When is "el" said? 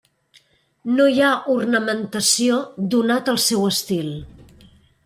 3.37-3.41